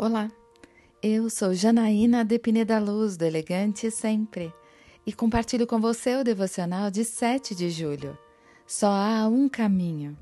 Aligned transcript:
Olá, 0.00 0.30
eu 1.02 1.28
sou 1.28 1.52
Janaína 1.52 2.24
de 2.24 2.38
Pineda 2.38 2.78
Luz, 2.78 3.16
do 3.16 3.24
Elegante 3.24 3.90
Sempre, 3.90 4.54
e 5.04 5.12
compartilho 5.12 5.66
com 5.66 5.80
você 5.80 6.14
o 6.14 6.22
devocional 6.22 6.88
de 6.88 7.04
7 7.04 7.52
de 7.52 7.68
julho. 7.68 8.16
Só 8.64 8.86
há 8.86 9.26
um 9.26 9.48
caminho. 9.48 10.16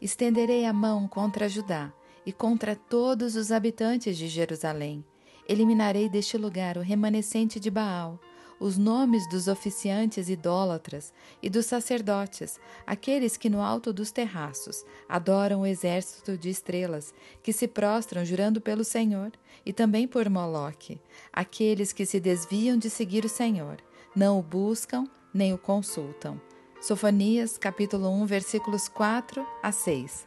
Estenderei 0.00 0.66
a 0.66 0.72
mão 0.72 1.06
contra 1.06 1.48
Judá 1.48 1.92
e 2.26 2.32
contra 2.32 2.74
todos 2.74 3.36
os 3.36 3.52
habitantes 3.52 4.18
de 4.18 4.26
Jerusalém. 4.26 5.04
Eliminarei 5.48 6.08
deste 6.08 6.36
lugar 6.36 6.76
o 6.76 6.80
remanescente 6.80 7.60
de 7.60 7.70
Baal 7.70 8.18
os 8.60 8.76
nomes 8.76 9.26
dos 9.26 9.48
oficiantes 9.48 10.28
idólatras 10.28 11.12
e 11.42 11.48
dos 11.48 11.64
sacerdotes, 11.64 12.60
aqueles 12.86 13.38
que 13.38 13.48
no 13.48 13.62
alto 13.62 13.90
dos 13.90 14.12
terraços 14.12 14.84
adoram 15.08 15.62
o 15.62 15.66
exército 15.66 16.36
de 16.36 16.50
estrelas, 16.50 17.14
que 17.42 17.54
se 17.54 17.66
prostram 17.66 18.22
jurando 18.22 18.60
pelo 18.60 18.84
Senhor 18.84 19.32
e 19.64 19.72
também 19.72 20.06
por 20.06 20.28
Moloque, 20.28 21.00
aqueles 21.32 21.90
que 21.90 22.04
se 22.04 22.20
desviam 22.20 22.76
de 22.76 22.90
seguir 22.90 23.24
o 23.24 23.30
Senhor, 23.30 23.78
não 24.14 24.38
o 24.38 24.42
buscam 24.42 25.04
nem 25.32 25.54
o 25.54 25.58
consultam. 25.58 26.38
Sofonias, 26.82 27.56
capítulo 27.56 28.10
1, 28.10 28.26
versículos 28.26 28.88
4 28.88 29.46
a 29.62 29.72
6. 29.72 30.26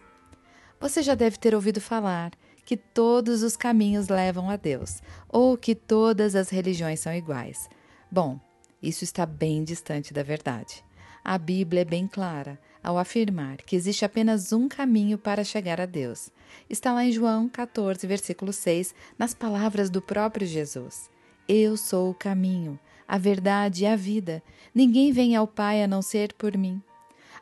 Você 0.79 1.01
já 1.01 1.13
deve 1.15 1.37
ter 1.37 1.53
ouvido 1.53 1.79
falar 1.79 2.31
que 2.65 2.77
todos 2.77 3.43
os 3.43 3.55
caminhos 3.55 4.07
levam 4.07 4.49
a 4.49 4.55
Deus, 4.55 5.01
ou 5.27 5.57
que 5.57 5.75
todas 5.75 6.35
as 6.35 6.49
religiões 6.49 6.99
são 6.99 7.13
iguais. 7.13 7.69
Bom, 8.13 8.39
isso 8.79 9.03
está 9.03 9.25
bem 9.25 9.63
distante 9.63 10.13
da 10.13 10.21
verdade. 10.21 10.85
A 11.23 11.35
Bíblia 11.35 11.81
é 11.81 11.83
bem 11.83 12.07
clara 12.07 12.59
ao 12.83 12.99
afirmar 12.99 13.57
que 13.57 13.75
existe 13.75 14.05
apenas 14.05 14.53
um 14.53 14.69
caminho 14.69 15.17
para 15.17 15.43
chegar 15.43 15.81
a 15.81 15.87
Deus. 15.87 16.29
Está 16.69 16.93
lá 16.93 17.03
em 17.03 17.11
João 17.11 17.49
14, 17.49 18.05
versículo 18.05 18.53
6, 18.53 18.93
nas 19.17 19.33
palavras 19.33 19.89
do 19.89 19.99
próprio 19.99 20.45
Jesus: 20.45 21.09
Eu 21.47 21.75
sou 21.75 22.11
o 22.11 22.13
caminho, 22.13 22.79
a 23.07 23.17
verdade 23.17 23.83
e 23.83 23.87
a 23.87 23.95
vida. 23.95 24.43
Ninguém 24.75 25.11
vem 25.11 25.35
ao 25.35 25.47
Pai 25.47 25.81
a 25.81 25.87
não 25.87 26.03
ser 26.03 26.33
por 26.33 26.55
mim. 26.55 26.79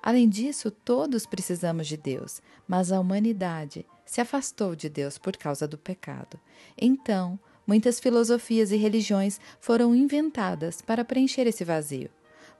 Além 0.01 0.29
disso, 0.29 0.71
todos 0.71 1.25
precisamos 1.25 1.85
de 1.85 1.97
Deus, 1.97 2.41
mas 2.65 2.93
a 2.93 2.99
humanidade 3.01 3.85
se 4.05 4.21
afastou 4.21 4.73
de 4.73 4.87
Deus 4.87 5.17
por 5.17 5.35
causa 5.35 5.67
do 5.67 5.77
pecado. 5.77 6.39
Então, 6.77 7.37
Muitas 7.71 8.01
filosofias 8.01 8.73
e 8.73 8.75
religiões 8.75 9.39
foram 9.61 9.95
inventadas 9.95 10.81
para 10.81 11.05
preencher 11.05 11.47
esse 11.47 11.63
vazio. 11.63 12.09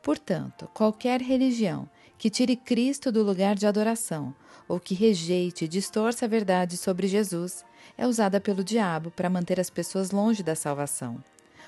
Portanto, 0.01 0.69
qualquer 0.73 1.19
religião 1.19 1.89
que 2.17 2.29
tire 2.29 2.55
Cristo 2.55 3.11
do 3.11 3.21
lugar 3.21 3.55
de 3.55 3.67
adoração 3.67 4.33
ou 4.69 4.79
que 4.79 4.95
rejeite 4.95 5.65
e 5.65 5.67
distorça 5.67 6.23
a 6.23 6.29
verdade 6.29 6.77
sobre 6.77 7.07
Jesus 7.07 7.65
é 7.97 8.07
usada 8.07 8.39
pelo 8.39 8.63
diabo 8.63 9.11
para 9.11 9.29
manter 9.29 9.59
as 9.59 9.69
pessoas 9.69 10.11
longe 10.11 10.41
da 10.43 10.55
salvação. 10.55 11.21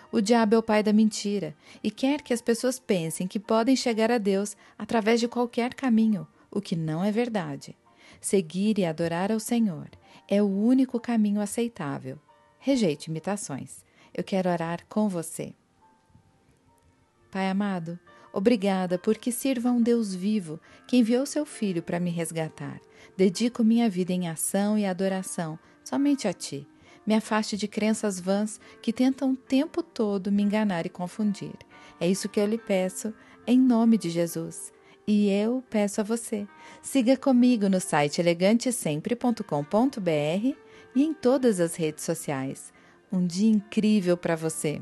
O 0.09 0.21
diabo 0.21 0.55
é 0.55 0.57
o 0.59 0.63
pai 0.63 0.81
da 0.81 0.93
mentira 0.93 1.53
e 1.83 1.91
quer 1.91 2.21
que 2.21 2.33
as 2.33 2.41
pessoas 2.41 2.79
pensem 2.79 3.27
que 3.27 3.41
podem 3.41 3.75
chegar 3.75 4.09
a 4.09 4.17
Deus 4.17 4.55
através 4.77 5.19
de 5.19 5.27
qualquer 5.27 5.73
caminho, 5.73 6.25
o 6.49 6.61
que 6.61 6.77
não 6.77 7.03
é 7.03 7.11
verdade. 7.11 7.75
Seguir 8.21 8.79
e 8.79 8.85
adorar 8.85 9.33
ao 9.33 9.39
Senhor 9.41 9.89
é 10.29 10.41
o 10.41 10.47
único 10.47 10.97
caminho 10.97 11.41
aceitável. 11.41 12.17
Rejeite 12.65 13.09
imitações. 13.09 13.83
Eu 14.13 14.23
quero 14.23 14.49
orar 14.49 14.85
com 14.87 15.09
você. 15.09 15.53
Pai 17.29 17.49
amado, 17.49 17.99
obrigada 18.31 18.97
porque 18.97 19.33
sirva 19.33 19.69
um 19.69 19.81
Deus 19.81 20.15
vivo 20.15 20.57
que 20.87 20.95
enviou 20.95 21.25
seu 21.25 21.45
Filho 21.45 21.83
para 21.83 21.99
me 21.99 22.09
resgatar. 22.09 22.79
Dedico 23.17 23.65
minha 23.65 23.89
vida 23.89 24.13
em 24.13 24.29
ação 24.29 24.77
e 24.77 24.85
adoração 24.85 25.59
somente 25.83 26.25
a 26.25 26.31
Ti. 26.31 26.65
Me 27.05 27.13
afaste 27.13 27.57
de 27.57 27.67
crenças 27.67 28.17
vãs 28.17 28.61
que 28.81 28.93
tentam 28.93 29.33
o 29.33 29.35
tempo 29.35 29.83
todo 29.83 30.31
me 30.31 30.41
enganar 30.41 30.85
e 30.85 30.89
confundir. 30.89 31.55
É 31.99 32.07
isso 32.07 32.29
que 32.29 32.39
eu 32.39 32.45
lhe 32.45 32.57
peço, 32.57 33.13
em 33.45 33.59
nome 33.59 33.97
de 33.97 34.09
Jesus. 34.09 34.71
E 35.05 35.29
eu 35.29 35.61
peço 35.69 35.99
a 35.99 36.03
você, 36.05 36.47
siga 36.81 37.17
comigo 37.17 37.67
no 37.67 37.81
site 37.81 38.21
elegantesempre.com.br 38.21 40.62
e 40.95 41.03
em 41.03 41.13
todas 41.13 41.59
as 41.59 41.75
redes 41.75 42.03
sociais. 42.03 42.73
Um 43.11 43.25
dia 43.25 43.49
incrível 43.49 44.17
para 44.17 44.35
você! 44.35 44.81